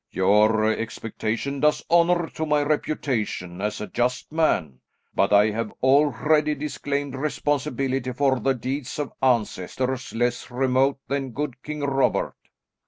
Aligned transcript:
"Your 0.09 0.65
expectation 0.67 1.59
does 1.59 1.85
honour 1.91 2.27
to 2.29 2.43
my 2.47 2.63
reputation 2.63 3.61
as 3.61 3.79
a 3.79 3.85
just 3.85 4.31
man, 4.31 4.79
but 5.13 5.31
I 5.31 5.51
have 5.51 5.71
already 5.83 6.55
disclaimed 6.55 7.13
responsibility 7.15 8.11
for 8.11 8.39
the 8.39 8.55
deeds 8.55 8.97
of 8.97 9.13
ancestors 9.21 10.11
less 10.15 10.49
remote 10.49 10.97
than 11.07 11.33
good 11.33 11.61
King 11.61 11.81
Robert." 11.81 12.33